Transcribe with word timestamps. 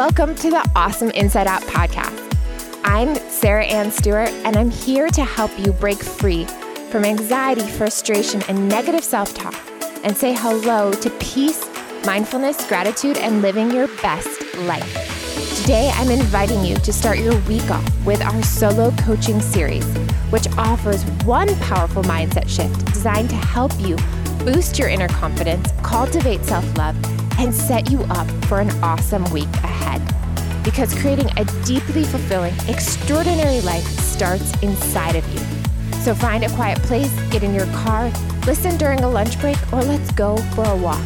Welcome 0.00 0.34
to 0.36 0.48
the 0.48 0.70
Awesome 0.74 1.10
Inside 1.10 1.46
Out 1.46 1.60
podcast. 1.64 2.34
I'm 2.84 3.16
Sarah 3.28 3.66
Ann 3.66 3.90
Stewart, 3.90 4.30
and 4.46 4.56
I'm 4.56 4.70
here 4.70 5.10
to 5.10 5.22
help 5.22 5.50
you 5.58 5.74
break 5.74 5.98
free 6.02 6.46
from 6.90 7.04
anxiety, 7.04 7.60
frustration, 7.60 8.42
and 8.48 8.66
negative 8.66 9.04
self 9.04 9.34
talk 9.34 9.54
and 10.02 10.16
say 10.16 10.32
hello 10.32 10.90
to 10.90 11.10
peace, 11.20 11.68
mindfulness, 12.06 12.66
gratitude, 12.66 13.18
and 13.18 13.42
living 13.42 13.70
your 13.70 13.88
best 14.00 14.40
life. 14.60 15.60
Today, 15.60 15.90
I'm 15.96 16.08
inviting 16.08 16.64
you 16.64 16.76
to 16.76 16.94
start 16.94 17.18
your 17.18 17.38
week 17.40 17.70
off 17.70 18.06
with 18.06 18.22
our 18.22 18.42
solo 18.42 18.92
coaching 19.02 19.42
series, 19.42 19.86
which 20.30 20.48
offers 20.56 21.04
one 21.26 21.54
powerful 21.56 22.04
mindset 22.04 22.48
shift 22.48 22.86
designed 22.86 23.28
to 23.28 23.36
help 23.36 23.78
you 23.78 23.98
boost 24.46 24.78
your 24.78 24.88
inner 24.88 25.08
confidence, 25.08 25.74
cultivate 25.82 26.42
self 26.46 26.64
love, 26.78 26.96
and 27.40 27.54
set 27.54 27.90
you 27.90 28.02
up 28.10 28.28
for 28.44 28.60
an 28.60 28.70
awesome 28.82 29.24
week 29.32 29.48
ahead. 29.64 30.00
Because 30.62 30.94
creating 31.00 31.30
a 31.38 31.44
deeply 31.64 32.04
fulfilling, 32.04 32.54
extraordinary 32.68 33.62
life 33.62 33.84
starts 34.00 34.52
inside 34.62 35.16
of 35.16 35.26
you. 35.32 35.40
So 36.02 36.14
find 36.14 36.44
a 36.44 36.50
quiet 36.50 36.78
place, 36.82 37.10
get 37.30 37.42
in 37.42 37.54
your 37.54 37.66
car, 37.66 38.12
listen 38.46 38.76
during 38.76 39.00
a 39.00 39.08
lunch 39.08 39.40
break, 39.40 39.56
or 39.72 39.82
let's 39.82 40.10
go 40.12 40.36
for 40.54 40.64
a 40.64 40.76
walk. 40.76 41.02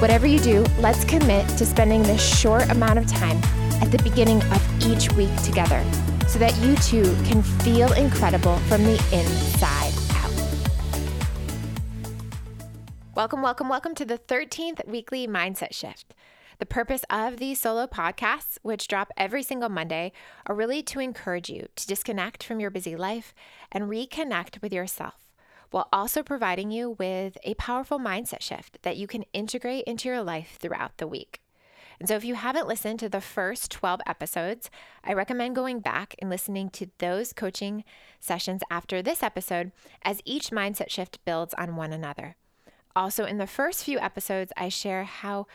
Whatever 0.00 0.28
you 0.28 0.38
do, 0.38 0.64
let's 0.78 1.04
commit 1.04 1.48
to 1.58 1.66
spending 1.66 2.04
this 2.04 2.22
short 2.22 2.70
amount 2.70 3.00
of 3.00 3.06
time 3.08 3.38
at 3.82 3.90
the 3.90 4.00
beginning 4.04 4.40
of 4.44 4.86
each 4.86 5.10
week 5.12 5.34
together 5.42 5.84
so 6.28 6.38
that 6.38 6.56
you 6.58 6.76
too 6.76 7.16
can 7.24 7.42
feel 7.42 7.92
incredible 7.94 8.56
from 8.68 8.84
the 8.84 8.94
inside 9.12 9.83
Welcome, 13.24 13.40
welcome, 13.40 13.68
welcome 13.70 13.94
to 13.94 14.04
the 14.04 14.18
13th 14.18 14.86
weekly 14.86 15.26
mindset 15.26 15.72
shift. 15.72 16.12
The 16.58 16.66
purpose 16.66 17.06
of 17.08 17.38
these 17.38 17.58
solo 17.58 17.86
podcasts, 17.86 18.58
which 18.60 18.86
drop 18.86 19.10
every 19.16 19.42
single 19.42 19.70
Monday, 19.70 20.12
are 20.44 20.54
really 20.54 20.82
to 20.82 21.00
encourage 21.00 21.48
you 21.48 21.68
to 21.74 21.86
disconnect 21.86 22.44
from 22.44 22.60
your 22.60 22.68
busy 22.68 22.96
life 22.96 23.34
and 23.72 23.84
reconnect 23.84 24.60
with 24.60 24.74
yourself, 24.74 25.32
while 25.70 25.88
also 25.90 26.22
providing 26.22 26.70
you 26.70 26.96
with 26.98 27.38
a 27.44 27.54
powerful 27.54 27.98
mindset 27.98 28.42
shift 28.42 28.82
that 28.82 28.98
you 28.98 29.06
can 29.06 29.24
integrate 29.32 29.84
into 29.84 30.06
your 30.06 30.22
life 30.22 30.58
throughout 30.60 30.98
the 30.98 31.08
week. 31.08 31.40
And 31.98 32.06
so, 32.06 32.16
if 32.16 32.26
you 32.26 32.34
haven't 32.34 32.68
listened 32.68 32.98
to 32.98 33.08
the 33.08 33.22
first 33.22 33.70
12 33.70 34.02
episodes, 34.06 34.68
I 35.02 35.14
recommend 35.14 35.56
going 35.56 35.80
back 35.80 36.14
and 36.18 36.28
listening 36.28 36.68
to 36.72 36.90
those 36.98 37.32
coaching 37.32 37.84
sessions 38.20 38.60
after 38.70 39.00
this 39.00 39.22
episode, 39.22 39.72
as 40.02 40.20
each 40.26 40.50
mindset 40.50 40.90
shift 40.90 41.24
builds 41.24 41.54
on 41.54 41.76
one 41.76 41.94
another. 41.94 42.36
Also, 42.96 43.24
in 43.24 43.38
the 43.38 43.46
first 43.46 43.84
few 43.84 43.98
episodes, 43.98 44.52
I 44.56 44.68
share 44.68 45.04
how 45.04 45.46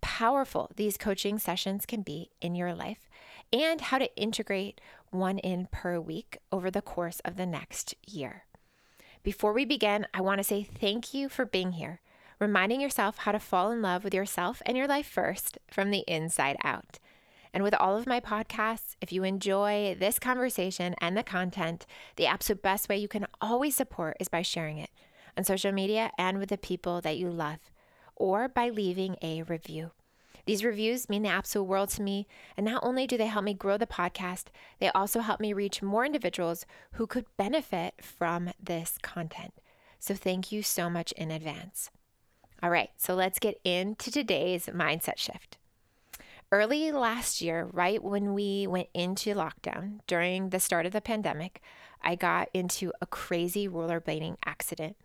powerful 0.00 0.70
these 0.76 0.96
coaching 0.96 1.38
sessions 1.38 1.84
can 1.84 2.02
be 2.02 2.30
in 2.40 2.54
your 2.54 2.74
life 2.74 3.08
and 3.52 3.80
how 3.80 3.98
to 3.98 4.14
integrate 4.16 4.80
one 5.10 5.38
in 5.38 5.68
per 5.70 6.00
week 6.00 6.38
over 6.50 6.70
the 6.70 6.82
course 6.82 7.20
of 7.24 7.36
the 7.36 7.46
next 7.46 7.94
year. 8.06 8.44
Before 9.22 9.52
we 9.52 9.64
begin, 9.64 10.06
I 10.14 10.20
want 10.20 10.38
to 10.38 10.44
say 10.44 10.62
thank 10.62 11.12
you 11.12 11.28
for 11.28 11.44
being 11.44 11.72
here, 11.72 12.00
reminding 12.38 12.80
yourself 12.80 13.18
how 13.18 13.32
to 13.32 13.40
fall 13.40 13.70
in 13.70 13.82
love 13.82 14.04
with 14.04 14.14
yourself 14.14 14.62
and 14.64 14.76
your 14.76 14.86
life 14.86 15.06
first 15.06 15.58
from 15.70 15.90
the 15.90 16.04
inside 16.06 16.56
out. 16.64 16.98
And 17.52 17.62
with 17.62 17.74
all 17.74 17.96
of 17.96 18.06
my 18.06 18.20
podcasts, 18.20 18.96
if 19.00 19.12
you 19.12 19.24
enjoy 19.24 19.96
this 19.98 20.18
conversation 20.18 20.94
and 20.98 21.16
the 21.16 21.22
content, 21.22 21.86
the 22.16 22.26
absolute 22.26 22.62
best 22.62 22.88
way 22.88 22.96
you 22.96 23.08
can 23.08 23.26
always 23.40 23.74
support 23.74 24.16
is 24.20 24.28
by 24.28 24.42
sharing 24.42 24.78
it 24.78 24.90
on 25.36 25.44
social 25.44 25.72
media 25.72 26.10
and 26.18 26.38
with 26.38 26.48
the 26.48 26.58
people 26.58 27.00
that 27.00 27.18
you 27.18 27.30
love, 27.30 27.58
or 28.14 28.48
by 28.48 28.68
leaving 28.68 29.16
a 29.22 29.42
review. 29.42 29.90
These 30.46 30.64
reviews 30.64 31.08
mean 31.08 31.22
the 31.22 31.28
absolute 31.28 31.64
world 31.64 31.88
to 31.90 32.02
me, 32.02 32.28
and 32.56 32.64
not 32.64 32.84
only 32.84 33.06
do 33.06 33.16
they 33.16 33.26
help 33.26 33.44
me 33.44 33.52
grow 33.52 33.76
the 33.76 33.86
podcast, 33.86 34.44
they 34.78 34.90
also 34.90 35.20
help 35.20 35.40
me 35.40 35.52
reach 35.52 35.82
more 35.82 36.04
individuals 36.04 36.64
who 36.92 37.06
could 37.06 37.26
benefit 37.36 37.94
from 38.00 38.50
this 38.62 38.96
content. 39.02 39.54
So 39.98 40.14
thank 40.14 40.52
you 40.52 40.62
so 40.62 40.88
much 40.88 41.10
in 41.12 41.32
advance. 41.32 41.90
All 42.62 42.70
right, 42.70 42.90
so 42.96 43.14
let's 43.14 43.40
get 43.40 43.60
into 43.64 44.10
today's 44.10 44.66
mindset 44.66 45.18
shift. 45.18 45.58
Early 46.52 46.92
last 46.92 47.42
year, 47.42 47.68
right 47.72 48.02
when 48.02 48.32
we 48.32 48.68
went 48.68 48.88
into 48.94 49.34
lockdown 49.34 49.98
during 50.06 50.50
the 50.50 50.60
start 50.60 50.86
of 50.86 50.92
the 50.92 51.00
pandemic, 51.00 51.60
I 52.02 52.14
got 52.14 52.50
into 52.54 52.92
a 53.00 53.06
crazy 53.06 53.68
rollerblading 53.68 54.36
accident. 54.44 54.96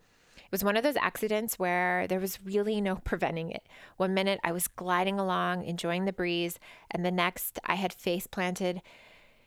Was 0.52 0.62
one 0.62 0.76
of 0.76 0.84
those 0.84 0.96
accidents 1.00 1.58
where 1.58 2.06
there 2.06 2.20
was 2.20 2.44
really 2.44 2.80
no 2.80 2.96
preventing 2.96 3.50
it. 3.50 3.66
One 3.96 4.14
minute 4.14 4.38
I 4.44 4.52
was 4.52 4.68
gliding 4.68 5.18
along, 5.18 5.64
enjoying 5.64 6.04
the 6.04 6.12
breeze, 6.12 6.60
and 6.90 7.04
the 7.04 7.10
next 7.10 7.58
I 7.64 7.74
had 7.74 7.92
face 7.92 8.28
planted 8.28 8.82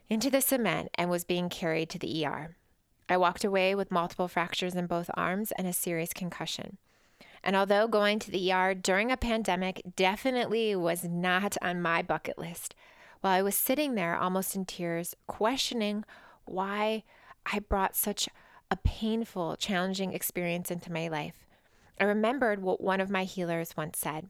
into 0.10 0.30
the 0.30 0.42
cement 0.42 0.90
and 0.96 1.10
was 1.10 1.24
being 1.24 1.48
carried 1.48 1.90
to 1.92 2.00
the 2.00 2.26
ER. 2.26 2.56
I 3.08 3.18
walked 3.18 3.44
away 3.44 3.76
with 3.76 3.92
multiple 3.92 4.28
fractures 4.28 4.76
in 4.76 4.88
both 4.88 5.10
arms 5.14 5.52
and 5.54 5.68
a 5.68 5.74
serious 5.74 6.12
concussion. 6.12 6.78
And 7.44 7.56
although 7.56 7.88
going 7.88 8.18
to 8.20 8.32
the 8.32 8.52
ER 8.52 8.74
during 8.74 9.12
a 9.12 9.18
pandemic 9.18 9.84
definitely 9.96 10.76
was 10.76 11.04
not 11.04 11.56
on 11.62 11.82
my 11.82 12.02
bucket 12.02 12.40
list, 12.40 12.74
while 13.22 13.34
I 13.34 13.44
was 13.44 13.56
sitting 13.56 13.94
there 13.94 14.18
almost 14.18 14.56
in 14.56 14.66
tears, 14.66 15.16
questioning 15.28 16.04
why 16.46 17.04
I 17.46 17.60
brought 17.60 17.96
such 17.96 18.28
a 18.70 18.78
painful, 18.78 19.56
challenging 19.58 20.14
experience 20.14 20.72
into 20.72 20.92
my 20.92 21.08
life, 21.08 21.46
I 22.00 22.04
remembered 22.04 22.62
what 22.62 22.82
one 22.82 23.00
of 23.00 23.10
my 23.10 23.24
healers 23.24 23.78
once 23.78 23.98
said 23.98 24.30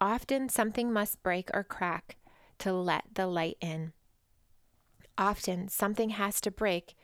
Often 0.00 0.50
something 0.50 0.92
must 0.92 1.22
break 1.22 1.50
or 1.52 1.64
crack 1.64 2.16
to 2.58 2.72
let 2.72 3.04
the 3.14 3.26
light 3.26 3.56
in. 3.60 3.92
Often 5.16 5.68
something 5.68 6.10
has 6.10 6.40
to 6.42 6.50
break 6.50 6.94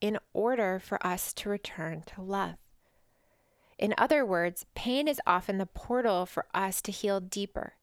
in 0.00 0.18
order 0.32 0.80
for 0.80 1.04
us 1.06 1.32
to 1.34 1.48
return 1.48 2.02
to 2.06 2.22
love. 2.22 2.56
In 3.78 3.94
other 3.96 4.26
words, 4.26 4.66
pain 4.74 5.06
is 5.06 5.20
often 5.26 5.58
the 5.58 5.66
portal 5.66 6.26
for 6.26 6.46
us 6.52 6.82
to 6.82 6.92
heal 6.92 7.20
deeper 7.20 7.74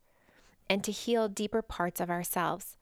and 0.70 0.84
to 0.84 0.92
heal 0.92 1.28
deeper 1.28 1.62
parts 1.62 2.00
of 2.00 2.10
ourselves, 2.10 2.78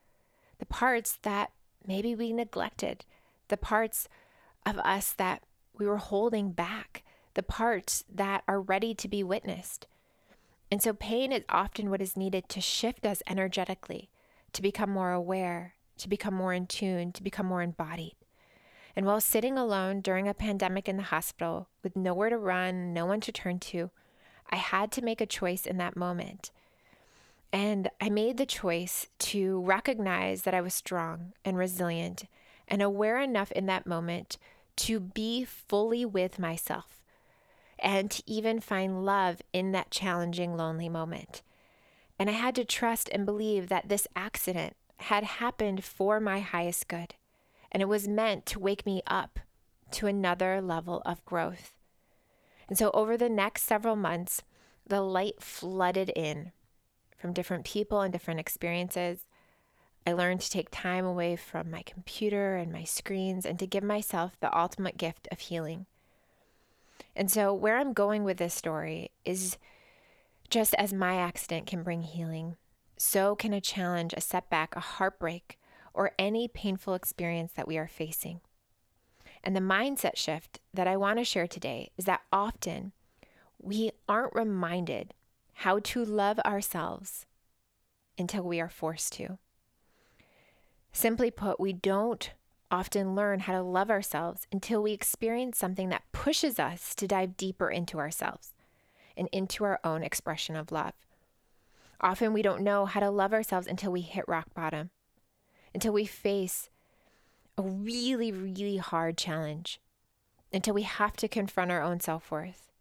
the 0.58 0.66
parts 0.66 1.18
that 1.22 1.52
maybe 1.86 2.14
we 2.14 2.32
neglected, 2.32 3.04
the 3.48 3.56
parts 3.56 4.08
of 4.68 4.78
us 4.80 5.12
that 5.14 5.42
we 5.78 5.86
were 5.86 5.96
holding 5.96 6.52
back, 6.52 7.04
the 7.34 7.42
parts 7.42 8.04
that 8.12 8.42
are 8.46 8.60
ready 8.60 8.94
to 8.94 9.08
be 9.08 9.22
witnessed. 9.22 9.86
And 10.70 10.82
so, 10.82 10.92
pain 10.92 11.32
is 11.32 11.44
often 11.48 11.88
what 11.88 12.02
is 12.02 12.16
needed 12.16 12.48
to 12.50 12.60
shift 12.60 13.06
us 13.06 13.22
energetically, 13.28 14.10
to 14.52 14.60
become 14.60 14.90
more 14.90 15.12
aware, 15.12 15.74
to 15.98 16.08
become 16.08 16.34
more 16.34 16.52
in 16.52 16.66
tune, 16.66 17.12
to 17.12 17.22
become 17.22 17.46
more 17.46 17.62
embodied. 17.62 18.16
And 18.94 19.06
while 19.06 19.20
sitting 19.20 19.56
alone 19.56 20.00
during 20.00 20.28
a 20.28 20.34
pandemic 20.34 20.88
in 20.88 20.96
the 20.96 21.04
hospital 21.04 21.68
with 21.82 21.96
nowhere 21.96 22.30
to 22.30 22.36
run, 22.36 22.92
no 22.92 23.06
one 23.06 23.20
to 23.22 23.32
turn 23.32 23.60
to, 23.60 23.90
I 24.50 24.56
had 24.56 24.90
to 24.92 25.02
make 25.02 25.20
a 25.20 25.26
choice 25.26 25.66
in 25.66 25.78
that 25.78 25.96
moment. 25.96 26.50
And 27.52 27.88
I 28.00 28.10
made 28.10 28.36
the 28.36 28.46
choice 28.46 29.06
to 29.20 29.60
recognize 29.60 30.42
that 30.42 30.54
I 30.54 30.60
was 30.60 30.74
strong 30.74 31.32
and 31.44 31.56
resilient 31.56 32.24
and 32.66 32.82
aware 32.82 33.18
enough 33.18 33.50
in 33.52 33.66
that 33.66 33.86
moment 33.86 34.36
to 34.78 35.00
be 35.00 35.44
fully 35.44 36.04
with 36.04 36.38
myself 36.38 37.02
and 37.78 38.10
to 38.10 38.22
even 38.26 38.60
find 38.60 39.04
love 39.04 39.40
in 39.52 39.72
that 39.72 39.90
challenging, 39.90 40.56
lonely 40.56 40.88
moment. 40.88 41.42
And 42.18 42.28
I 42.28 42.32
had 42.32 42.54
to 42.56 42.64
trust 42.64 43.08
and 43.12 43.24
believe 43.24 43.68
that 43.68 43.88
this 43.88 44.08
accident 44.16 44.74
had 44.98 45.24
happened 45.24 45.84
for 45.84 46.18
my 46.18 46.40
highest 46.40 46.88
good, 46.88 47.14
and 47.70 47.80
it 47.80 47.88
was 47.88 48.08
meant 48.08 48.46
to 48.46 48.58
wake 48.58 48.84
me 48.84 49.02
up 49.06 49.38
to 49.92 50.06
another 50.06 50.60
level 50.60 51.02
of 51.06 51.24
growth. 51.24 51.74
And 52.68 52.76
so, 52.76 52.90
over 52.92 53.16
the 53.16 53.28
next 53.28 53.62
several 53.62 53.96
months, 53.96 54.42
the 54.86 55.00
light 55.00 55.40
flooded 55.40 56.10
in 56.10 56.52
from 57.16 57.32
different 57.32 57.64
people 57.64 58.00
and 58.00 58.12
different 58.12 58.40
experiences. 58.40 59.27
I 60.06 60.12
learned 60.12 60.40
to 60.40 60.50
take 60.50 60.68
time 60.70 61.04
away 61.04 61.36
from 61.36 61.70
my 61.70 61.82
computer 61.82 62.56
and 62.56 62.72
my 62.72 62.84
screens 62.84 63.44
and 63.44 63.58
to 63.58 63.66
give 63.66 63.84
myself 63.84 64.38
the 64.40 64.56
ultimate 64.56 64.96
gift 64.96 65.28
of 65.30 65.40
healing. 65.40 65.86
And 67.14 67.30
so, 67.30 67.52
where 67.52 67.76
I'm 67.76 67.92
going 67.92 68.24
with 68.24 68.38
this 68.38 68.54
story 68.54 69.10
is 69.24 69.58
just 70.50 70.74
as 70.74 70.92
my 70.92 71.16
accident 71.16 71.66
can 71.66 71.82
bring 71.82 72.02
healing, 72.02 72.56
so 72.96 73.36
can 73.36 73.52
a 73.52 73.60
challenge, 73.60 74.14
a 74.16 74.20
setback, 74.20 74.74
a 74.74 74.80
heartbreak, 74.80 75.58
or 75.92 76.12
any 76.18 76.48
painful 76.48 76.94
experience 76.94 77.52
that 77.52 77.68
we 77.68 77.76
are 77.76 77.88
facing. 77.88 78.40
And 79.42 79.54
the 79.54 79.60
mindset 79.60 80.16
shift 80.16 80.60
that 80.72 80.88
I 80.88 80.96
want 80.96 81.18
to 81.18 81.24
share 81.24 81.46
today 81.46 81.90
is 81.96 82.04
that 82.06 82.22
often 82.32 82.92
we 83.60 83.90
aren't 84.08 84.34
reminded 84.34 85.14
how 85.54 85.80
to 85.80 86.04
love 86.04 86.38
ourselves 86.40 87.26
until 88.16 88.44
we 88.44 88.60
are 88.60 88.68
forced 88.68 89.12
to. 89.14 89.38
Simply 90.98 91.30
put, 91.30 91.60
we 91.60 91.72
don't 91.72 92.32
often 92.72 93.14
learn 93.14 93.38
how 93.38 93.52
to 93.52 93.62
love 93.62 93.88
ourselves 93.88 94.48
until 94.50 94.82
we 94.82 94.90
experience 94.90 95.56
something 95.56 95.90
that 95.90 96.02
pushes 96.10 96.58
us 96.58 96.92
to 96.96 97.06
dive 97.06 97.36
deeper 97.36 97.70
into 97.70 98.00
ourselves 98.00 98.52
and 99.16 99.28
into 99.30 99.62
our 99.62 99.78
own 99.84 100.02
expression 100.02 100.56
of 100.56 100.72
love. 100.72 100.94
Often 102.00 102.32
we 102.32 102.42
don't 102.42 102.64
know 102.64 102.84
how 102.84 102.98
to 102.98 103.10
love 103.10 103.32
ourselves 103.32 103.68
until 103.68 103.92
we 103.92 104.00
hit 104.00 104.24
rock 104.26 104.52
bottom, 104.54 104.90
until 105.72 105.92
we 105.92 106.04
face 106.04 106.68
a 107.56 107.62
really, 107.62 108.32
really 108.32 108.78
hard 108.78 109.16
challenge, 109.16 109.80
until 110.52 110.74
we 110.74 110.82
have 110.82 111.16
to 111.18 111.28
confront 111.28 111.70
our 111.70 111.80
own 111.80 112.00
self 112.00 112.28
worth, 112.32 112.72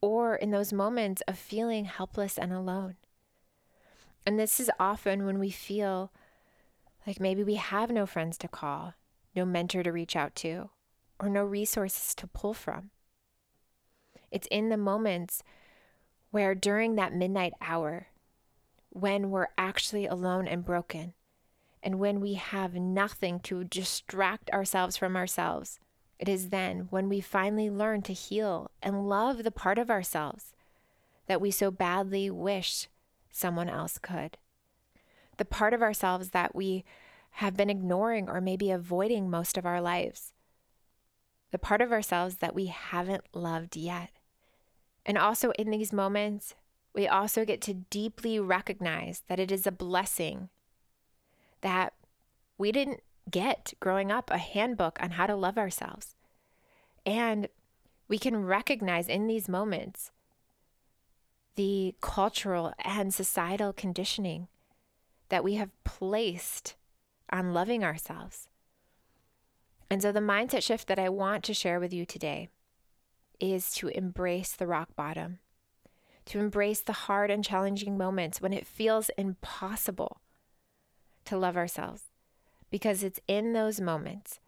or 0.00 0.36
in 0.36 0.52
those 0.52 0.72
moments 0.72 1.20
of 1.28 1.36
feeling 1.36 1.84
helpless 1.84 2.38
and 2.38 2.50
alone. 2.50 2.96
And 4.24 4.38
this 4.38 4.58
is 4.58 4.70
often 4.80 5.26
when 5.26 5.38
we 5.38 5.50
feel 5.50 6.10
like 7.06 7.20
maybe 7.20 7.42
we 7.42 7.56
have 7.56 7.90
no 7.90 8.06
friends 8.06 8.38
to 8.38 8.48
call, 8.48 8.94
no 9.34 9.44
mentor 9.44 9.82
to 9.82 9.92
reach 9.92 10.16
out 10.16 10.34
to, 10.36 10.70
or 11.18 11.28
no 11.28 11.44
resources 11.44 12.14
to 12.14 12.26
pull 12.26 12.54
from. 12.54 12.90
It's 14.30 14.48
in 14.50 14.68
the 14.68 14.76
moments 14.76 15.42
where 16.30 16.54
during 16.54 16.94
that 16.96 17.14
midnight 17.14 17.52
hour, 17.60 18.08
when 18.90 19.30
we're 19.30 19.48
actually 19.58 20.06
alone 20.06 20.48
and 20.48 20.64
broken, 20.64 21.14
and 21.82 21.98
when 21.98 22.20
we 22.20 22.34
have 22.34 22.74
nothing 22.74 23.40
to 23.40 23.64
distract 23.64 24.50
ourselves 24.50 24.96
from 24.96 25.16
ourselves, 25.16 25.80
it 26.18 26.28
is 26.28 26.50
then 26.50 26.86
when 26.90 27.08
we 27.08 27.20
finally 27.20 27.68
learn 27.68 28.02
to 28.02 28.12
heal 28.12 28.70
and 28.82 29.08
love 29.08 29.42
the 29.42 29.50
part 29.50 29.78
of 29.78 29.90
ourselves 29.90 30.54
that 31.26 31.40
we 31.40 31.50
so 31.50 31.70
badly 31.70 32.30
wish 32.30 32.88
someone 33.30 33.68
else 33.68 33.98
could. 33.98 34.38
The 35.36 35.44
part 35.44 35.74
of 35.74 35.82
ourselves 35.82 36.30
that 36.30 36.54
we 36.54 36.84
have 37.36 37.56
been 37.56 37.70
ignoring 37.70 38.28
or 38.28 38.40
maybe 38.40 38.70
avoiding 38.70 39.30
most 39.30 39.56
of 39.56 39.64
our 39.64 39.80
lives. 39.80 40.32
The 41.50 41.58
part 41.58 41.80
of 41.80 41.92
ourselves 41.92 42.36
that 42.36 42.54
we 42.54 42.66
haven't 42.66 43.24
loved 43.32 43.76
yet. 43.76 44.10
And 45.04 45.18
also 45.18 45.50
in 45.52 45.70
these 45.70 45.92
moments, 45.92 46.54
we 46.94 47.08
also 47.08 47.44
get 47.44 47.60
to 47.62 47.74
deeply 47.74 48.38
recognize 48.38 49.22
that 49.28 49.40
it 49.40 49.50
is 49.50 49.66
a 49.66 49.72
blessing 49.72 50.50
that 51.62 51.94
we 52.58 52.70
didn't 52.70 53.00
get 53.30 53.72
growing 53.80 54.12
up 54.12 54.30
a 54.30 54.38
handbook 54.38 54.98
on 55.02 55.12
how 55.12 55.26
to 55.26 55.34
love 55.34 55.56
ourselves. 55.56 56.14
And 57.06 57.48
we 58.08 58.18
can 58.18 58.44
recognize 58.44 59.08
in 59.08 59.26
these 59.26 59.48
moments 59.48 60.10
the 61.54 61.94
cultural 62.00 62.72
and 62.84 63.12
societal 63.12 63.72
conditioning 63.72 64.48
that 65.32 65.42
we 65.42 65.54
have 65.54 65.70
placed 65.82 66.74
on 67.32 67.54
loving 67.54 67.82
ourselves. 67.82 68.48
And 69.88 70.02
so, 70.02 70.12
the 70.12 70.20
mindset 70.20 70.62
shift 70.62 70.88
that 70.88 70.98
I 70.98 71.08
want 71.08 71.42
to 71.44 71.54
share 71.54 71.80
with 71.80 71.90
you 71.90 72.04
today 72.04 72.50
is 73.40 73.72
to 73.76 73.88
embrace 73.88 74.52
the 74.52 74.66
rock 74.66 74.94
bottom, 74.94 75.38
to 76.26 76.38
embrace 76.38 76.82
the 76.82 76.92
hard 76.92 77.30
and 77.30 77.42
challenging 77.42 77.96
moments 77.96 78.42
when 78.42 78.52
it 78.52 78.66
feels 78.66 79.10
impossible 79.16 80.20
to 81.24 81.38
love 81.38 81.56
ourselves, 81.56 82.02
because 82.70 83.02
it's 83.02 83.20
in 83.26 83.54
those 83.54 83.80
moments 83.80 84.38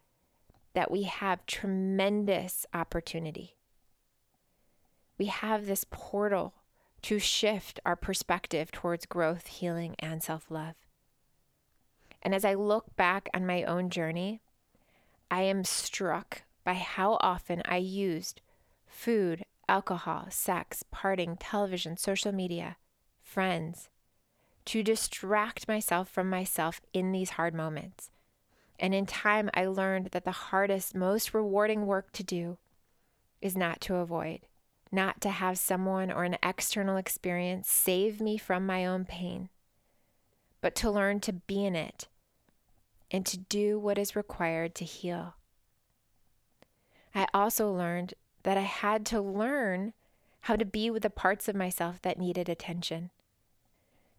that 0.74 0.90
we 0.90 1.04
have 1.04 1.46
tremendous 1.46 2.66
opportunity. 2.74 3.56
We 5.16 5.26
have 5.26 5.64
this 5.64 5.86
portal 5.90 6.52
to 7.04 7.18
shift 7.18 7.78
our 7.84 7.96
perspective 7.96 8.72
towards 8.72 9.04
growth, 9.04 9.46
healing, 9.46 9.94
and 9.98 10.22
self 10.22 10.50
love. 10.50 10.74
And 12.22 12.34
as 12.34 12.46
I 12.46 12.54
look 12.54 12.96
back 12.96 13.28
on 13.34 13.46
my 13.46 13.62
own 13.64 13.90
journey, 13.90 14.40
I 15.30 15.42
am 15.42 15.64
struck 15.64 16.44
by 16.64 16.72
how 16.72 17.18
often 17.20 17.60
I 17.66 17.76
used 17.76 18.40
food, 18.86 19.44
alcohol, 19.68 20.28
sex, 20.30 20.82
parting, 20.90 21.36
television, 21.36 21.98
social 21.98 22.32
media, 22.32 22.78
friends 23.22 23.90
to 24.64 24.82
distract 24.82 25.68
myself 25.68 26.08
from 26.08 26.30
myself 26.30 26.80
in 26.94 27.12
these 27.12 27.30
hard 27.30 27.54
moments. 27.54 28.10
And 28.80 28.94
in 28.94 29.04
time, 29.04 29.50
I 29.52 29.66
learned 29.66 30.08
that 30.12 30.24
the 30.24 30.30
hardest, 30.30 30.94
most 30.94 31.34
rewarding 31.34 31.84
work 31.84 32.12
to 32.12 32.22
do 32.22 32.56
is 33.42 33.58
not 33.58 33.82
to 33.82 33.96
avoid, 33.96 34.40
not 34.94 35.20
to 35.22 35.30
have 35.30 35.58
someone 35.58 36.10
or 36.10 36.24
an 36.24 36.38
external 36.42 36.96
experience 36.96 37.68
save 37.68 38.20
me 38.20 38.36
from 38.36 38.66
my 38.66 38.86
own 38.86 39.04
pain, 39.04 39.48
but 40.60 40.74
to 40.76 40.90
learn 40.90 41.20
to 41.20 41.32
be 41.32 41.64
in 41.64 41.74
it 41.76 42.08
and 43.10 43.26
to 43.26 43.36
do 43.36 43.78
what 43.78 43.98
is 43.98 44.16
required 44.16 44.74
to 44.74 44.84
heal. 44.84 45.34
I 47.14 47.26
also 47.32 47.70
learned 47.70 48.14
that 48.42 48.56
I 48.58 48.62
had 48.62 49.06
to 49.06 49.20
learn 49.20 49.92
how 50.42 50.56
to 50.56 50.64
be 50.64 50.90
with 50.90 51.02
the 51.02 51.10
parts 51.10 51.48
of 51.48 51.56
myself 51.56 52.02
that 52.02 52.18
needed 52.18 52.48
attention. 52.48 53.10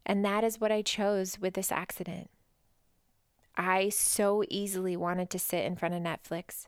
And 0.06 0.24
that 0.24 0.44
is 0.44 0.60
what 0.60 0.72
I 0.72 0.81
chose 0.81 1.39
with 1.39 1.54
this 1.54 1.72
accident. 1.72 2.30
I 3.57 3.89
so 3.89 4.44
easily 4.50 4.98
wanted 4.98 5.30
to 5.31 5.39
sit 5.39 5.66
in 5.66 5.75
front 5.75 5.94
of 5.94 6.01
Netflix, 6.01 6.68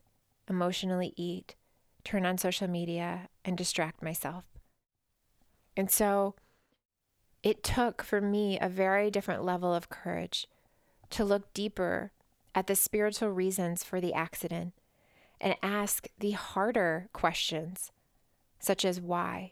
emotionally 0.50 1.14
eat, 1.16 1.56
turn 2.08 2.26
on 2.26 2.38
social 2.38 2.70
media, 2.70 3.28
and 3.44 3.58
distract 3.58 4.02
myself. 4.02 4.46
And 5.76 5.92
so 5.92 6.36
it 7.44 7.64
took 7.64 8.02
for 8.02 8.22
me 8.22 8.58
a 8.58 8.70
very 8.70 9.12
different 9.12 9.44
level 9.44 9.74
of 9.74 9.90
courage 9.90 10.48
to 11.10 11.26
look 11.26 11.54
deeper 11.54 12.14
at 12.56 12.68
the 12.68 12.76
spiritual 12.76 13.30
reasons 13.30 13.84
for 13.84 14.00
the 14.00 14.14
accident 14.14 14.74
and 15.42 15.56
ask 15.62 16.08
the 16.18 16.32
harder 16.32 17.10
questions, 17.12 17.92
such 18.58 18.86
as 18.86 19.02
why 19.02 19.52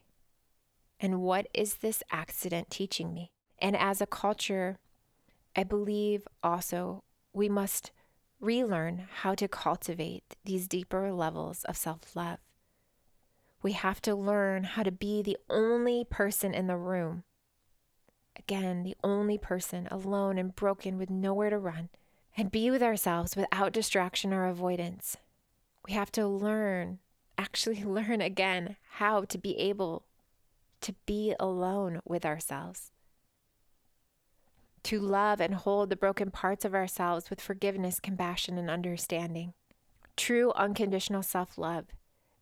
and 0.97 1.21
what 1.21 1.47
is 1.53 1.75
this 1.75 2.03
accident 2.09 2.71
teaching 2.71 3.13
me? 3.13 3.33
And 3.59 3.75
as 3.75 3.99
a 3.99 4.07
culture, 4.07 4.79
I 5.57 5.63
believe 5.63 6.25
also 6.41 7.03
we 7.33 7.49
must 7.49 7.91
relearn 8.45 9.07
how 9.21 9.33
to 9.35 9.47
cultivate 9.47 10.35
these 10.45 10.67
deeper 10.67 11.11
levels 11.11 11.63
of 11.65 11.75
self 11.75 12.15
love. 12.15 12.37
We 13.61 13.71
have 13.71 14.01
to 14.03 14.15
learn 14.15 14.63
how 14.63 14.83
to 14.83 14.91
be 14.91 15.21
the 15.21 15.37
only 15.49 16.05
person 16.07 16.53
in 16.53 16.67
the 16.67 16.77
room. 16.77 17.23
Again, 18.37 18.83
the 18.83 18.95
only 19.03 19.37
person 19.37 19.87
alone 19.89 20.37
and 20.37 20.55
broken 20.55 20.97
with 20.97 21.09
nowhere 21.09 21.49
to 21.49 21.57
run, 21.57 21.89
and 22.37 22.51
be 22.51 22.69
with 22.69 22.83
ourselves 22.83 23.35
without 23.35 23.73
distraction 23.73 24.33
or 24.33 24.45
avoidance. 24.45 25.17
We 25.87 25.93
have 25.93 26.11
to 26.13 26.27
learn, 26.27 26.99
actually 27.37 27.83
learn 27.83 28.21
again, 28.21 28.75
how 28.91 29.23
to 29.23 29.37
be 29.37 29.57
able 29.57 30.05
to 30.81 30.93
be 31.07 31.33
alone 31.39 32.01
with 32.05 32.25
ourselves 32.25 32.91
to 34.85 34.99
love 34.99 35.41
and 35.41 35.55
hold 35.55 35.89
the 35.89 35.95
broken 35.95 36.29
parts 36.29 36.63
of 36.63 36.75
ourselves 36.75 37.31
with 37.31 37.41
forgiveness, 37.41 37.99
compassion, 37.99 38.57
and 38.59 38.69
understanding. 38.69 39.53
True 40.15 40.51
unconditional 40.53 41.23
self 41.23 41.57
love 41.57 41.87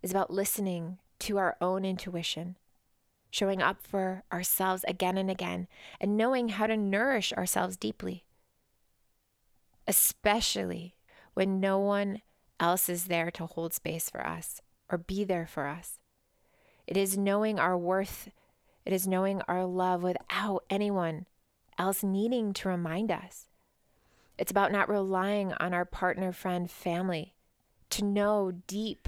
is 0.02 0.12
about 0.12 0.30
listening 0.30 1.00
to 1.20 1.38
our 1.38 1.56
own 1.62 1.86
intuition, 1.86 2.58
showing 3.32 3.62
up 3.62 3.88
for 3.88 4.24
ourselves 4.32 4.84
again 4.90 5.18
and 5.18 5.32
again, 5.32 5.68
and 6.02 6.18
knowing 6.18 6.50
how 6.50 6.68
to 6.68 6.76
nourish 6.76 7.32
ourselves 7.32 7.78
deeply, 7.78 8.26
especially 9.88 10.96
when 11.34 11.62
no 11.62 11.80
one 11.80 12.22
else 12.60 12.90
is 12.90 13.06
there 13.06 13.32
to 13.32 13.46
hold 13.46 13.74
space 13.74 14.10
for 14.10 14.28
us 14.28 14.62
or 14.90 14.98
be 14.98 15.24
there 15.24 15.48
for 15.48 15.68
us. 15.68 15.98
It 16.86 16.98
is 16.98 17.18
knowing 17.18 17.58
our 17.58 17.78
worth, 17.78 18.30
it 18.86 18.92
is 18.92 19.08
knowing 19.08 19.42
our 19.48 19.66
love 19.66 20.04
without 20.04 20.66
anyone 20.70 21.26
else 21.78 22.04
needing 22.04 22.54
to 22.54 22.70
remind 22.70 23.12
us. 23.12 23.48
It's 24.38 24.52
about 24.52 24.72
not 24.72 24.90
relying 24.90 25.54
on 25.54 25.74
our 25.74 25.86
partner, 25.86 26.32
friend, 26.32 26.70
family 26.70 27.36
to 27.92 28.04
know 28.04 28.52
deep 28.68 29.08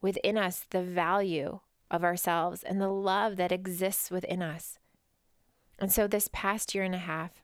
within 0.00 0.36
us 0.36 0.66
the 0.68 0.82
value 0.82 1.60
of 1.90 2.04
ourselves 2.04 2.62
and 2.62 2.80
the 2.80 2.88
love 2.88 3.36
that 3.36 3.52
exists 3.52 4.10
within 4.10 4.42
us. 4.42 4.78
And 5.78 5.90
so, 5.90 6.06
this 6.06 6.28
past 6.32 6.74
year 6.74 6.84
and 6.84 6.94
a 6.94 6.98
half 6.98 7.42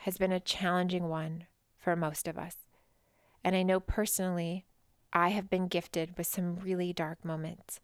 has 0.00 0.18
been 0.18 0.32
a 0.32 0.40
challenging 0.40 1.08
one 1.08 1.46
for 1.78 1.96
most 1.96 2.28
of 2.28 2.38
us. 2.38 2.56
And 3.42 3.56
I 3.56 3.62
know 3.62 3.80
personally, 3.80 4.66
I 5.12 5.30
have 5.30 5.50
been 5.50 5.68
gifted 5.68 6.16
with 6.16 6.26
some 6.26 6.56
really 6.56 6.92
dark 6.92 7.24
moments. 7.24 7.80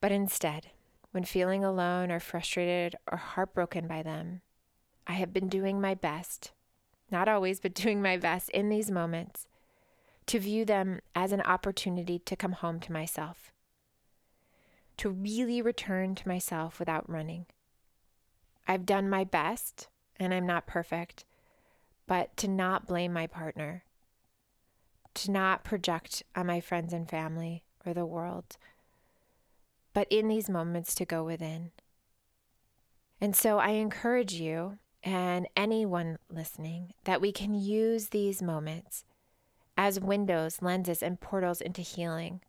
But 0.00 0.12
instead, 0.12 0.70
when 1.12 1.24
feeling 1.24 1.64
alone 1.64 2.10
or 2.10 2.20
frustrated 2.20 2.96
or 3.10 3.16
heartbroken 3.16 3.86
by 3.86 4.02
them, 4.02 4.42
I 5.06 5.12
have 5.14 5.32
been 5.32 5.48
doing 5.48 5.80
my 5.80 5.94
best, 5.94 6.52
not 7.10 7.28
always, 7.28 7.60
but 7.60 7.74
doing 7.74 8.00
my 8.02 8.16
best 8.16 8.50
in 8.50 8.68
these 8.68 8.90
moments 8.90 9.46
to 10.26 10.38
view 10.38 10.64
them 10.64 11.00
as 11.14 11.32
an 11.32 11.42
opportunity 11.42 12.18
to 12.18 12.36
come 12.36 12.52
home 12.52 12.80
to 12.80 12.92
myself, 12.92 13.52
to 14.96 15.10
really 15.10 15.60
return 15.60 16.14
to 16.14 16.28
myself 16.28 16.78
without 16.78 17.08
running. 17.08 17.46
I've 18.66 18.86
done 18.86 19.10
my 19.10 19.24
best, 19.24 19.88
and 20.18 20.32
I'm 20.32 20.46
not 20.46 20.66
perfect, 20.66 21.24
but 22.06 22.36
to 22.38 22.48
not 22.48 22.86
blame 22.86 23.12
my 23.12 23.26
partner, 23.26 23.84
to 25.14 25.30
not 25.30 25.64
project 25.64 26.22
on 26.34 26.46
my 26.46 26.60
friends 26.60 26.92
and 26.92 27.08
family 27.08 27.64
or 27.84 27.92
the 27.92 28.06
world, 28.06 28.56
but 29.92 30.06
in 30.10 30.28
these 30.28 30.48
moments 30.48 30.94
to 30.96 31.04
go 31.04 31.22
within 31.22 31.70
And 33.20 33.36
so 33.36 33.58
I 33.58 33.70
encourage 33.70 34.34
you 34.34 34.78
and 35.04 35.46
anyone 35.54 36.18
listening 36.30 36.94
that 37.04 37.20
we 37.20 37.30
can 37.30 37.54
use 37.54 38.08
these 38.08 38.42
moments 38.42 39.04
as 39.76 40.00
windows, 40.00 40.62
lenses, 40.62 41.02
and 41.02 41.20
portals 41.20 41.60
into 41.60 41.82
healing 41.82 42.40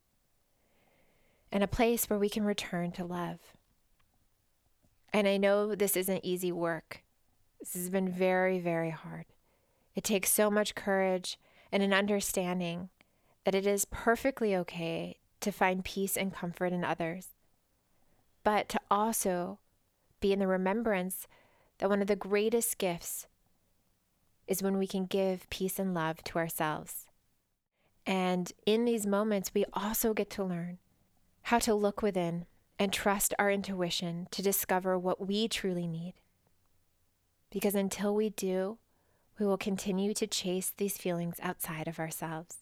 and 1.51 1.63
a 1.63 1.67
place 1.67 2.09
where 2.09 2.17
we 2.17 2.29
can 2.29 2.45
return 2.45 2.91
to 2.93 3.03
love. 3.03 3.39
And 5.13 5.27
I 5.27 5.37
know 5.37 5.75
this 5.75 5.97
isn't 5.97 6.23
easy 6.23 6.51
work. 6.51 7.03
This 7.59 7.73
has 7.73 7.89
been 7.89 8.09
very, 8.09 8.59
very 8.59 8.89
hard. 8.89 9.25
It 9.93 10.03
takes 10.03 10.31
so 10.31 10.49
much 10.49 10.75
courage 10.75 11.37
and 11.71 11.83
an 11.83 11.93
understanding 11.93 12.89
that 13.43 13.55
it 13.55 13.67
is 13.67 13.85
perfectly 13.85 14.55
okay 14.55 15.17
to 15.41 15.51
find 15.51 15.85
peace 15.85 16.17
and 16.17 16.33
comfort 16.33 16.73
in 16.73 16.83
others, 16.83 17.27
but 18.43 18.69
to 18.69 18.79
also 18.89 19.59
be 20.19 20.33
in 20.33 20.39
the 20.39 20.47
remembrance 20.47 21.27
that 21.77 21.89
one 21.89 22.01
of 22.01 22.07
the 22.07 22.15
greatest 22.15 22.77
gifts 22.77 23.27
is 24.47 24.61
when 24.61 24.77
we 24.77 24.87
can 24.87 25.05
give 25.05 25.49
peace 25.49 25.79
and 25.79 25.93
love 25.93 26.23
to 26.23 26.37
ourselves. 26.37 27.07
And 28.05 28.51
in 28.65 28.85
these 28.85 29.07
moments, 29.07 29.51
we 29.53 29.65
also 29.73 30.13
get 30.13 30.29
to 30.31 30.43
learn 30.43 30.77
how 31.43 31.59
to 31.59 31.73
look 31.73 32.01
within 32.01 32.45
and 32.77 32.91
trust 32.91 33.33
our 33.39 33.49
intuition 33.49 34.27
to 34.31 34.41
discover 34.41 34.97
what 34.97 35.25
we 35.25 35.47
truly 35.47 35.87
need. 35.87 36.13
Because 37.49 37.75
until 37.75 38.13
we 38.13 38.29
do, 38.29 38.77
we 39.39 39.45
will 39.45 39.57
continue 39.57 40.13
to 40.13 40.27
chase 40.27 40.73
these 40.75 40.97
feelings 40.97 41.39
outside 41.41 41.87
of 41.87 41.99
ourselves. 41.99 42.57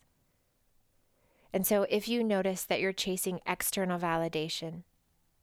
And 1.52 1.68
so, 1.68 1.86
if 1.90 2.08
you 2.08 2.24
notice 2.24 2.64
that 2.64 2.80
you're 2.80 2.94
chasing 2.94 3.40
external 3.46 4.00
validation, 4.00 4.84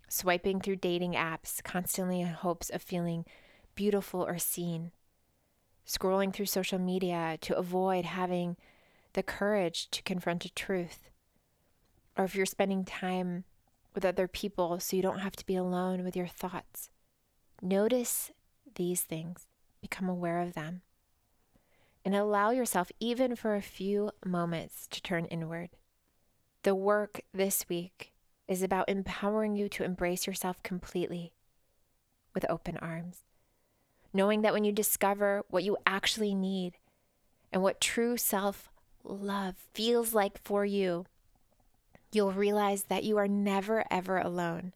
swiping 0.08 0.60
through 0.60 0.76
dating 0.76 1.12
apps 1.12 1.62
constantly 1.62 2.20
in 2.20 2.28
hopes 2.28 2.68
of 2.68 2.82
feeling 2.82 3.24
beautiful 3.80 4.22
or 4.22 4.36
seen, 4.36 4.90
scrolling 5.86 6.34
through 6.34 6.44
social 6.44 6.78
media 6.78 7.38
to 7.40 7.56
avoid 7.56 8.04
having 8.04 8.54
the 9.14 9.22
courage 9.22 9.90
to 9.90 10.02
confront 10.02 10.44
a 10.44 10.52
truth, 10.52 11.08
or 12.14 12.26
if 12.26 12.34
you're 12.34 12.44
spending 12.44 12.84
time 12.84 13.44
with 13.94 14.04
other 14.04 14.28
people 14.28 14.78
so 14.78 14.94
you 14.94 15.02
don't 15.02 15.20
have 15.20 15.34
to 15.34 15.46
be 15.46 15.56
alone 15.56 16.04
with 16.04 16.14
your 16.14 16.26
thoughts, 16.26 16.90
notice 17.62 18.32
these 18.74 19.00
things, 19.00 19.46
become 19.80 20.10
aware 20.10 20.40
of 20.40 20.52
them, 20.52 20.82
and 22.04 22.14
allow 22.14 22.50
yourself, 22.50 22.92
even 23.00 23.34
for 23.34 23.56
a 23.56 23.62
few 23.62 24.10
moments, 24.26 24.88
to 24.88 25.00
turn 25.00 25.24
inward. 25.24 25.70
The 26.64 26.74
work 26.74 27.22
this 27.32 27.64
week 27.66 28.12
is 28.46 28.62
about 28.62 28.90
empowering 28.90 29.56
you 29.56 29.70
to 29.70 29.84
embrace 29.84 30.26
yourself 30.26 30.62
completely 30.62 31.32
with 32.34 32.44
open 32.50 32.76
arms 32.76 33.22
knowing 34.12 34.42
that 34.42 34.52
when 34.52 34.64
you 34.64 34.72
discover 34.72 35.42
what 35.48 35.64
you 35.64 35.76
actually 35.86 36.34
need 36.34 36.74
and 37.52 37.62
what 37.62 37.80
true 37.80 38.16
self 38.16 38.70
love 39.04 39.54
feels 39.72 40.14
like 40.14 40.38
for 40.42 40.64
you, 40.64 41.06
you'll 42.12 42.32
realize 42.32 42.84
that 42.84 43.04
you 43.04 43.16
are 43.16 43.28
never, 43.28 43.84
ever 43.90 44.18
alone. 44.18 44.72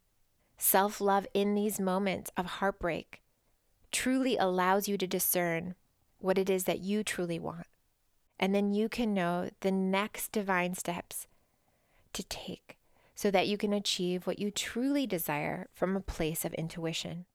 Self 0.56 1.00
love 1.00 1.26
in 1.34 1.54
these 1.54 1.80
moments 1.80 2.30
of 2.36 2.46
heartbreak 2.46 3.20
truly 3.90 4.36
allows 4.36 4.88
you 4.88 4.96
to 4.98 5.06
discern 5.06 5.74
what 6.18 6.38
it 6.38 6.48
is 6.48 6.64
that 6.64 6.80
you 6.80 7.04
truly 7.04 7.38
want. 7.38 7.66
And 8.40 8.54
then 8.54 8.74
you 8.74 8.88
can 8.88 9.14
know 9.14 9.50
the 9.60 9.70
next 9.70 10.32
divine 10.32 10.74
steps 10.74 11.26
to 12.12 12.22
take 12.24 12.76
so 13.14 13.30
that 13.30 13.46
you 13.46 13.56
can 13.56 13.72
achieve 13.72 14.26
what 14.26 14.38
you 14.38 14.50
truly 14.50 15.06
desire 15.06 15.68
from 15.72 15.94
a 15.94 16.00
place 16.00 16.44
of 16.44 16.52
intuition. 16.54 17.26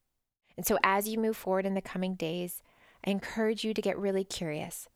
And 0.59 0.65
so, 0.65 0.77
as 0.83 1.07
you 1.07 1.17
move 1.17 1.37
forward 1.37 1.65
in 1.65 1.73
the 1.73 1.81
coming 1.81 2.15
days, 2.15 2.63
I 3.05 3.11
encourage 3.11 3.63
you 3.63 3.73
to 3.73 3.81
get 3.81 3.97
really 3.97 4.25
curious 4.25 4.89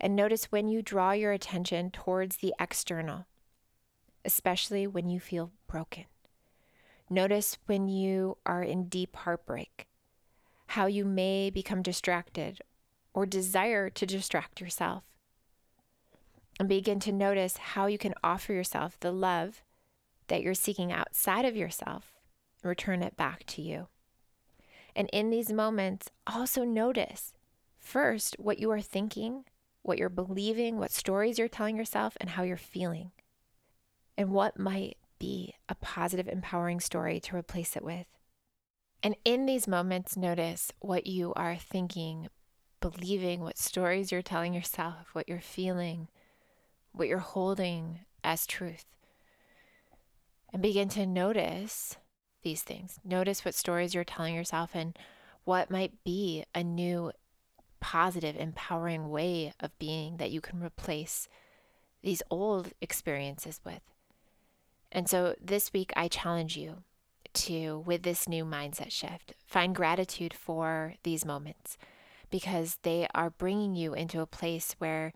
and 0.00 0.16
notice 0.16 0.46
when 0.46 0.66
you 0.66 0.80
draw 0.80 1.12
your 1.12 1.30
attention 1.30 1.90
towards 1.90 2.38
the 2.38 2.54
external, 2.58 3.26
especially 4.24 4.86
when 4.86 5.10
you 5.10 5.20
feel 5.20 5.52
broken. 5.66 6.06
Notice 7.10 7.58
when 7.66 7.86
you 7.88 8.38
are 8.46 8.62
in 8.62 8.88
deep 8.88 9.14
heartbreak, 9.14 9.88
how 10.68 10.86
you 10.86 11.04
may 11.04 11.50
become 11.50 11.82
distracted 11.82 12.62
or 13.12 13.26
desire 13.26 13.90
to 13.90 14.06
distract 14.06 14.58
yourself. 14.58 15.04
And 16.58 16.66
begin 16.66 16.98
to 17.00 17.12
notice 17.12 17.58
how 17.58 17.88
you 17.88 17.98
can 17.98 18.14
offer 18.24 18.54
yourself 18.54 18.98
the 19.00 19.12
love 19.12 19.62
that 20.28 20.40
you're 20.40 20.54
seeking 20.54 20.90
outside 20.90 21.44
of 21.44 21.56
yourself 21.56 22.14
return 22.64 23.02
it 23.02 23.18
back 23.18 23.44
to 23.48 23.60
you. 23.60 23.88
And 24.98 25.08
in 25.12 25.30
these 25.30 25.52
moments, 25.52 26.10
also 26.26 26.64
notice 26.64 27.32
first 27.78 28.34
what 28.40 28.58
you 28.58 28.72
are 28.72 28.80
thinking, 28.80 29.44
what 29.82 29.96
you're 29.96 30.08
believing, 30.08 30.76
what 30.76 30.90
stories 30.90 31.38
you're 31.38 31.46
telling 31.46 31.76
yourself, 31.76 32.16
and 32.20 32.30
how 32.30 32.42
you're 32.42 32.56
feeling. 32.56 33.12
And 34.16 34.32
what 34.32 34.58
might 34.58 34.96
be 35.20 35.54
a 35.68 35.76
positive, 35.76 36.26
empowering 36.26 36.80
story 36.80 37.20
to 37.20 37.36
replace 37.36 37.76
it 37.76 37.84
with. 37.84 38.06
And 39.00 39.14
in 39.24 39.46
these 39.46 39.68
moments, 39.68 40.16
notice 40.16 40.72
what 40.80 41.06
you 41.06 41.32
are 41.34 41.54
thinking, 41.54 42.26
believing, 42.80 43.42
what 43.42 43.56
stories 43.56 44.10
you're 44.10 44.20
telling 44.20 44.52
yourself, 44.52 45.10
what 45.12 45.28
you're 45.28 45.38
feeling, 45.40 46.08
what 46.90 47.06
you're 47.06 47.18
holding 47.18 48.00
as 48.24 48.48
truth. 48.48 48.86
And 50.52 50.60
begin 50.60 50.88
to 50.88 51.06
notice 51.06 51.96
these 52.42 52.62
things. 52.62 52.98
Notice 53.04 53.44
what 53.44 53.54
stories 53.54 53.94
you're 53.94 54.04
telling 54.04 54.34
yourself 54.34 54.70
and 54.74 54.96
what 55.44 55.70
might 55.70 55.92
be 56.04 56.44
a 56.54 56.62
new, 56.62 57.12
positive, 57.80 58.36
empowering 58.36 59.08
way 59.10 59.52
of 59.60 59.78
being 59.78 60.16
that 60.18 60.30
you 60.30 60.40
can 60.40 60.62
replace 60.62 61.28
these 62.02 62.22
old 62.30 62.72
experiences 62.80 63.60
with. 63.64 63.80
And 64.90 65.08
so 65.08 65.34
this 65.40 65.72
week, 65.72 65.92
I 65.96 66.08
challenge 66.08 66.56
you 66.56 66.82
to, 67.34 67.82
with 67.86 68.02
this 68.02 68.28
new 68.28 68.44
mindset 68.44 68.90
shift, 68.90 69.34
find 69.46 69.74
gratitude 69.74 70.34
for 70.34 70.94
these 71.02 71.24
moments 71.24 71.76
because 72.30 72.78
they 72.82 73.06
are 73.14 73.30
bringing 73.30 73.74
you 73.74 73.94
into 73.94 74.20
a 74.20 74.26
place 74.26 74.74
where 74.78 75.12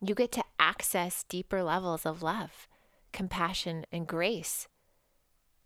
you 0.00 0.14
get 0.14 0.32
to 0.32 0.44
access 0.58 1.24
deeper 1.24 1.62
levels 1.62 2.04
of 2.04 2.22
love, 2.22 2.68
compassion, 3.12 3.86
and 3.92 4.06
grace 4.06 4.68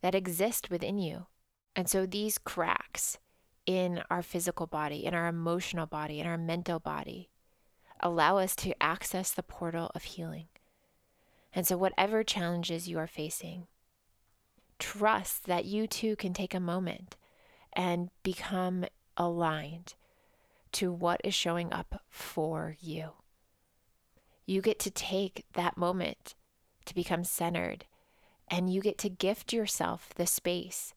that 0.00 0.14
exist 0.14 0.70
within 0.70 0.98
you. 0.98 1.26
And 1.74 1.88
so 1.88 2.06
these 2.06 2.38
cracks 2.38 3.18
in 3.66 4.02
our 4.10 4.22
physical 4.22 4.66
body, 4.66 5.04
in 5.04 5.14
our 5.14 5.26
emotional 5.26 5.86
body, 5.86 6.20
in 6.20 6.26
our 6.26 6.38
mental 6.38 6.78
body, 6.78 7.28
allow 8.00 8.38
us 8.38 8.56
to 8.56 8.82
access 8.82 9.32
the 9.32 9.42
portal 9.42 9.90
of 9.94 10.02
healing. 10.04 10.46
And 11.52 11.66
so, 11.66 11.76
whatever 11.76 12.22
challenges 12.24 12.88
you 12.88 12.98
are 12.98 13.06
facing, 13.06 13.66
trust 14.78 15.46
that 15.46 15.64
you 15.64 15.86
too 15.86 16.16
can 16.16 16.32
take 16.32 16.54
a 16.54 16.60
moment 16.60 17.16
and 17.72 18.10
become 18.22 18.84
aligned 19.16 19.94
to 20.72 20.92
what 20.92 21.20
is 21.24 21.34
showing 21.34 21.72
up 21.72 22.02
for 22.08 22.76
you. 22.80 23.12
You 24.46 24.62
get 24.62 24.78
to 24.80 24.90
take 24.90 25.44
that 25.54 25.76
moment 25.76 26.34
to 26.86 26.94
become 26.94 27.24
centered 27.24 27.84
and 28.50 28.72
you 28.72 28.80
get 28.80 28.98
to 28.98 29.08
gift 29.08 29.52
yourself 29.52 30.10
the 30.16 30.26
space 30.26 30.94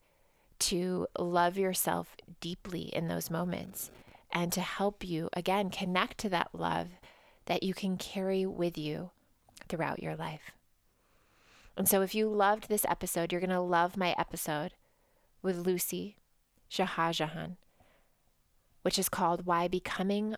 to 0.58 1.06
love 1.18 1.58
yourself 1.58 2.16
deeply 2.40 2.82
in 2.82 3.08
those 3.08 3.30
moments 3.30 3.90
and 4.30 4.52
to 4.52 4.60
help 4.60 5.04
you, 5.04 5.28
again, 5.32 5.70
connect 5.70 6.18
to 6.18 6.28
that 6.28 6.50
love 6.52 6.88
that 7.46 7.62
you 7.62 7.74
can 7.74 7.96
carry 7.96 8.46
with 8.46 8.78
you 8.78 9.10
throughout 9.68 10.02
your 10.02 10.16
life. 10.16 10.52
And 11.76 11.88
so, 11.88 12.02
if 12.02 12.14
you 12.14 12.28
loved 12.28 12.68
this 12.68 12.84
episode, 12.84 13.32
you're 13.32 13.40
going 13.40 13.50
to 13.50 13.60
love 13.60 13.96
my 13.96 14.14
episode 14.18 14.72
with 15.42 15.66
Lucy 15.66 16.16
Shahajahan, 16.70 17.56
which 18.82 18.98
is 18.98 19.08
called 19.08 19.46
Why 19.46 19.68
Becoming 19.68 20.36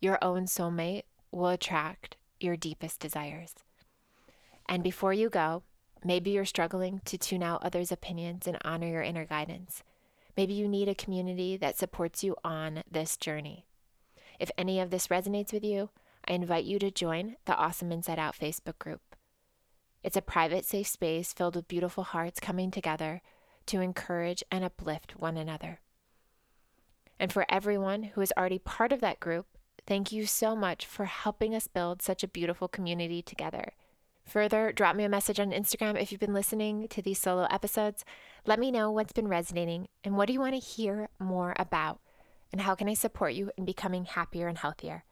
Your 0.00 0.18
Own 0.22 0.46
Soulmate 0.46 1.02
Will 1.30 1.48
Attract 1.48 2.16
Your 2.40 2.56
Deepest 2.56 3.00
Desires. 3.00 3.54
And 4.68 4.82
before 4.82 5.12
you 5.12 5.28
go, 5.28 5.64
Maybe 6.04 6.30
you're 6.30 6.44
struggling 6.44 7.00
to 7.06 7.16
tune 7.16 7.42
out 7.42 7.64
others' 7.64 7.90
opinions 7.90 8.46
and 8.46 8.58
honor 8.62 8.86
your 8.86 9.02
inner 9.02 9.24
guidance. 9.24 9.82
Maybe 10.36 10.52
you 10.52 10.68
need 10.68 10.88
a 10.88 10.94
community 10.94 11.56
that 11.56 11.78
supports 11.78 12.22
you 12.22 12.36
on 12.44 12.82
this 12.90 13.16
journey. 13.16 13.64
If 14.38 14.50
any 14.58 14.80
of 14.80 14.90
this 14.90 15.06
resonates 15.06 15.52
with 15.52 15.64
you, 15.64 15.90
I 16.28 16.32
invite 16.32 16.64
you 16.64 16.78
to 16.78 16.90
join 16.90 17.36
the 17.46 17.56
Awesome 17.56 17.90
Inside 17.90 18.18
Out 18.18 18.36
Facebook 18.36 18.78
group. 18.78 19.00
It's 20.02 20.16
a 20.16 20.22
private, 20.22 20.66
safe 20.66 20.88
space 20.88 21.32
filled 21.32 21.56
with 21.56 21.68
beautiful 21.68 22.04
hearts 22.04 22.38
coming 22.38 22.70
together 22.70 23.22
to 23.66 23.80
encourage 23.80 24.44
and 24.50 24.62
uplift 24.62 25.18
one 25.18 25.38
another. 25.38 25.80
And 27.18 27.32
for 27.32 27.46
everyone 27.48 28.02
who 28.02 28.20
is 28.20 28.32
already 28.36 28.58
part 28.58 28.92
of 28.92 29.00
that 29.00 29.20
group, 29.20 29.46
thank 29.86 30.12
you 30.12 30.26
so 30.26 30.54
much 30.54 30.84
for 30.84 31.06
helping 31.06 31.54
us 31.54 31.68
build 31.68 32.02
such 32.02 32.22
a 32.22 32.28
beautiful 32.28 32.68
community 32.68 33.22
together. 33.22 33.72
Further, 34.26 34.72
drop 34.72 34.96
me 34.96 35.04
a 35.04 35.08
message 35.08 35.38
on 35.38 35.50
Instagram 35.50 36.00
if 36.00 36.10
you've 36.10 36.20
been 36.20 36.34
listening 36.34 36.88
to 36.88 37.02
these 37.02 37.20
solo 37.20 37.46
episodes. 37.50 38.04
Let 38.46 38.58
me 38.58 38.70
know 38.70 38.90
what's 38.90 39.12
been 39.12 39.28
resonating 39.28 39.86
and 40.02 40.16
what 40.16 40.26
do 40.26 40.32
you 40.32 40.40
want 40.40 40.54
to 40.54 40.60
hear 40.60 41.08
more 41.18 41.54
about, 41.58 42.00
and 42.50 42.62
how 42.62 42.74
can 42.74 42.88
I 42.88 42.94
support 42.94 43.34
you 43.34 43.50
in 43.56 43.64
becoming 43.64 44.04
happier 44.06 44.48
and 44.48 44.58
healthier. 44.58 45.04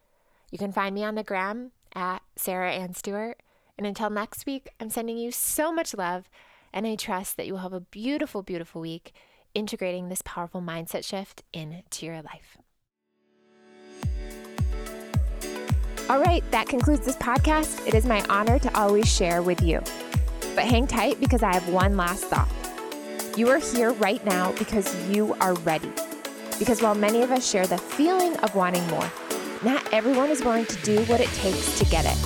You 0.50 0.58
can 0.58 0.72
find 0.72 0.94
me 0.94 1.04
on 1.04 1.14
the 1.14 1.22
gram 1.22 1.72
at 1.94 2.22
Sarah 2.36 2.72
Ann 2.72 2.94
Stewart. 2.94 3.42
And 3.78 3.86
until 3.86 4.10
next 4.10 4.44
week, 4.44 4.68
I'm 4.78 4.90
sending 4.90 5.16
you 5.16 5.32
so 5.32 5.72
much 5.72 5.94
love, 5.94 6.28
and 6.72 6.86
I 6.86 6.94
trust 6.94 7.36
that 7.36 7.46
you 7.46 7.54
will 7.54 7.60
have 7.60 7.72
a 7.72 7.80
beautiful, 7.80 8.42
beautiful 8.42 8.82
week 8.82 9.12
integrating 9.54 10.08
this 10.08 10.22
powerful 10.24 10.60
mindset 10.60 11.04
shift 11.04 11.42
into 11.52 12.06
your 12.06 12.22
life. 12.22 12.58
All 16.08 16.20
right, 16.20 16.42
that 16.50 16.66
concludes 16.66 17.06
this 17.06 17.16
podcast. 17.16 17.86
It 17.86 17.94
is 17.94 18.04
my 18.04 18.22
honor 18.28 18.58
to 18.58 18.78
always 18.78 19.10
share 19.10 19.40
with 19.40 19.62
you. 19.62 19.80
But 20.54 20.64
hang 20.64 20.86
tight 20.86 21.20
because 21.20 21.42
I 21.42 21.54
have 21.54 21.68
one 21.68 21.96
last 21.96 22.24
thought. 22.24 22.48
You 23.36 23.48
are 23.50 23.58
here 23.58 23.92
right 23.92 24.22
now 24.26 24.52
because 24.58 24.94
you 25.08 25.34
are 25.40 25.54
ready. 25.54 25.90
Because 26.58 26.82
while 26.82 26.96
many 26.96 27.22
of 27.22 27.30
us 27.30 27.48
share 27.48 27.66
the 27.66 27.78
feeling 27.78 28.36
of 28.38 28.54
wanting 28.54 28.86
more, 28.88 29.08
not 29.62 29.90
everyone 29.92 30.30
is 30.30 30.42
willing 30.44 30.66
to 30.66 30.76
do 30.82 31.02
what 31.04 31.20
it 31.20 31.32
takes 31.34 31.78
to 31.78 31.84
get 31.86 32.04
it. 32.04 32.18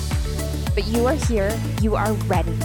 But 0.73 0.87
you 0.87 1.05
are 1.05 1.13
here, 1.13 1.57
you 1.79 1.95
are 1.95 2.13
ready. 2.13 2.57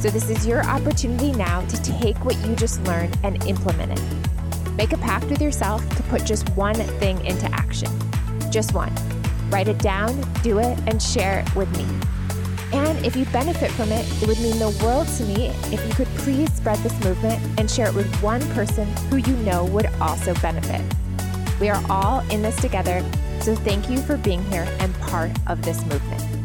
So, 0.00 0.10
this 0.10 0.30
is 0.30 0.46
your 0.46 0.64
opportunity 0.64 1.32
now 1.32 1.62
to 1.62 1.82
take 1.82 2.22
what 2.24 2.36
you 2.46 2.54
just 2.54 2.80
learned 2.84 3.18
and 3.24 3.42
implement 3.46 3.98
it. 3.98 4.72
Make 4.76 4.92
a 4.92 4.98
pact 4.98 5.24
with 5.24 5.40
yourself 5.40 5.88
to 5.96 6.02
put 6.04 6.24
just 6.24 6.48
one 6.50 6.74
thing 6.74 7.24
into 7.26 7.46
action. 7.52 7.90
Just 8.52 8.74
one. 8.74 8.92
Write 9.50 9.68
it 9.68 9.78
down, 9.78 10.20
do 10.42 10.58
it, 10.58 10.78
and 10.86 11.02
share 11.02 11.40
it 11.40 11.56
with 11.56 11.70
me. 11.76 11.86
And 12.72 13.04
if 13.04 13.16
you 13.16 13.24
benefit 13.26 13.70
from 13.70 13.90
it, 13.90 14.06
it 14.22 14.28
would 14.28 14.38
mean 14.40 14.58
the 14.58 14.78
world 14.84 15.08
to 15.16 15.24
me 15.24 15.48
if 15.72 15.84
you 15.86 15.94
could 15.94 16.08
please 16.18 16.52
spread 16.52 16.78
this 16.80 16.92
movement 17.02 17.40
and 17.58 17.70
share 17.70 17.88
it 17.88 17.94
with 17.94 18.14
one 18.22 18.42
person 18.50 18.86
who 19.08 19.16
you 19.16 19.34
know 19.38 19.64
would 19.66 19.86
also 20.00 20.34
benefit. 20.34 20.82
We 21.60 21.70
are 21.70 21.82
all 21.90 22.20
in 22.30 22.42
this 22.42 22.56
together, 22.60 23.02
so 23.40 23.54
thank 23.54 23.88
you 23.88 23.98
for 24.02 24.16
being 24.18 24.42
here 24.50 24.66
and 24.80 24.94
part 25.00 25.32
of 25.46 25.62
this 25.62 25.82
movement. 25.86 26.37